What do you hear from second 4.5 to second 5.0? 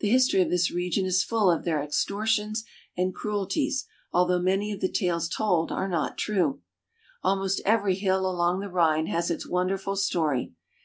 of the